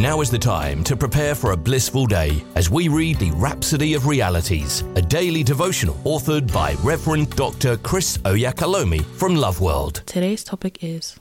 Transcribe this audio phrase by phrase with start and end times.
[0.00, 3.92] Now is the time to prepare for a blissful day as we read the Rhapsody
[3.92, 7.76] of Realities, a daily devotional authored by Reverend Dr.
[7.76, 10.02] Chris Oyakhilome from Love World.
[10.06, 11.20] Today's topic is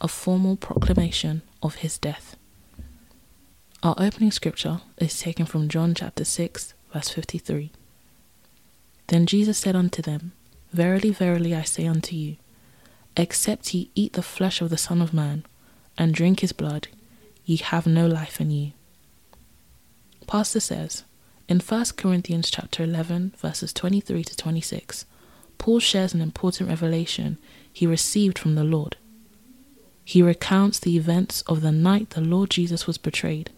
[0.00, 2.36] a formal proclamation of his death.
[3.82, 7.72] Our opening scripture is taken from John chapter 6, verse 53.
[9.08, 10.30] Then Jesus said unto them,
[10.72, 12.36] Verily, verily, I say unto you,
[13.16, 15.44] except ye eat the flesh of the Son of Man
[15.98, 16.86] and drink his blood,
[17.50, 18.70] ye have no life in you.
[20.28, 21.02] Pastor says
[21.48, 25.04] in 1 Corinthians chapter 11 verses 23 to 26,
[25.58, 27.38] Paul shares an important revelation
[27.72, 28.96] he received from the Lord.
[30.04, 33.50] He recounts the events of the night the Lord Jesus was betrayed,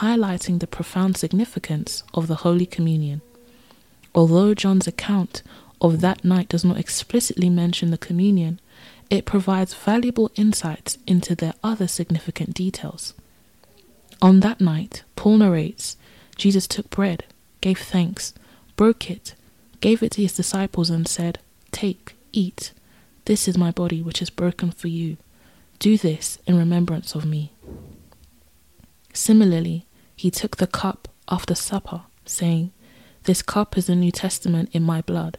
[0.00, 3.20] highlighting the profound significance of the Holy Communion.
[4.14, 5.42] Although John's account
[5.82, 8.60] of that night does not explicitly mention the communion,
[9.10, 13.12] it provides valuable insights into their other significant details.
[14.22, 15.96] On that night, Paul narrates,
[16.36, 17.24] Jesus took bread,
[17.60, 18.32] gave thanks,
[18.76, 19.34] broke it,
[19.80, 21.38] gave it to his disciples, and said,
[21.70, 22.72] Take, eat.
[23.26, 25.16] This is my body, which is broken for you.
[25.78, 27.52] Do this in remembrance of me.
[29.12, 32.72] Similarly, he took the cup after supper, saying,
[33.24, 35.38] This cup is the New Testament in my blood.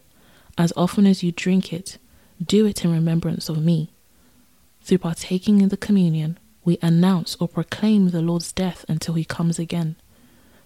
[0.58, 1.97] As often as you drink it,
[2.44, 3.89] do it in remembrance of me.
[4.81, 6.38] Through partaking in the communion,
[6.68, 9.96] we announce or proclaim the Lord's death until he comes again.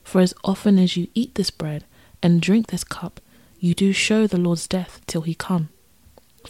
[0.04, 1.86] For as often as you eat this bread
[2.24, 3.22] and drink this cup,
[3.60, 5.70] you do show the Lord's death till he come.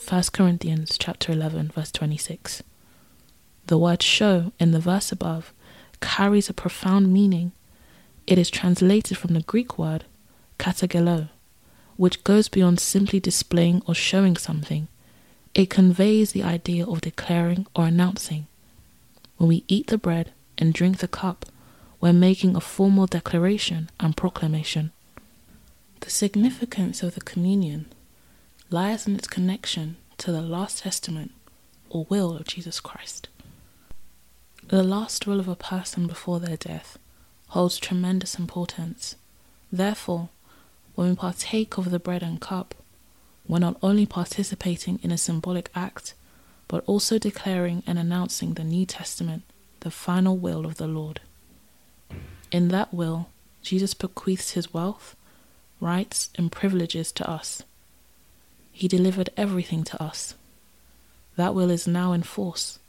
[0.07, 2.63] 1 Corinthians chapter 11 verse 26.
[3.67, 5.53] The word show in the verse above
[5.99, 7.51] carries a profound meaning.
[8.25, 10.05] It is translated from the Greek word
[10.59, 11.27] katangello,
[11.97, 14.87] which goes beyond simply displaying or showing something.
[15.53, 18.47] It conveys the idea of declaring or announcing.
[19.41, 21.47] When we eat the bread and drink the cup,
[21.99, 24.91] we're making a formal declaration and proclamation.
[26.01, 27.87] The significance of the communion
[28.69, 31.31] lies in its connection to the last testament
[31.89, 33.29] or will of Jesus Christ.
[34.67, 36.99] The last will of a person before their death
[37.47, 39.15] holds tremendous importance.
[39.71, 40.29] Therefore,
[40.93, 42.75] when we partake of the bread and cup,
[43.47, 46.13] we're not only participating in a symbolic act,
[46.71, 49.43] but also declaring and announcing the New Testament,
[49.81, 51.19] the final will of the Lord.
[52.49, 53.27] In that will,
[53.61, 55.17] Jesus bequeaths his wealth,
[55.81, 57.63] rights, and privileges to us.
[58.71, 60.35] He delivered everything to us.
[61.35, 62.79] That will is now in force.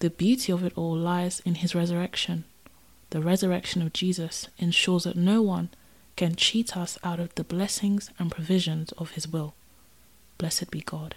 [0.00, 2.44] The beauty of it all lies in his resurrection.
[3.08, 5.70] The resurrection of Jesus ensures that no one
[6.16, 9.54] can cheat us out of the blessings and provisions of his will.
[10.36, 11.14] Blessed be God.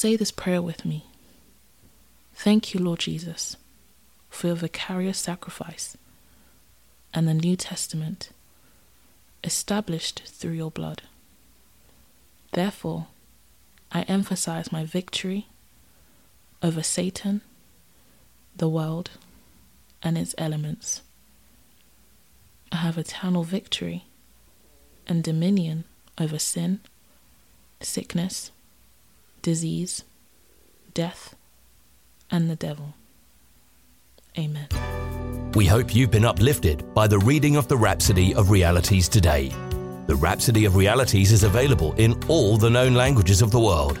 [0.00, 1.04] Say this prayer with me.
[2.32, 3.58] Thank you, Lord Jesus,
[4.30, 5.94] for your vicarious sacrifice
[7.12, 8.30] and the New Testament
[9.44, 11.02] established through your blood.
[12.52, 13.08] Therefore,
[13.92, 15.48] I emphasize my victory
[16.62, 17.42] over Satan,
[18.56, 19.10] the world,
[20.02, 21.02] and its elements.
[22.72, 24.06] I have eternal victory
[25.06, 25.84] and dominion
[26.16, 26.80] over sin,
[27.82, 28.50] sickness,
[29.42, 30.04] disease,
[30.94, 31.34] death,
[32.30, 32.94] and the devil.
[34.38, 34.68] Amen.
[35.54, 39.52] We hope you've been uplifted by the reading of the Rhapsody of Realities today.
[40.06, 44.00] The Rhapsody of Realities is available in all the known languages of the world.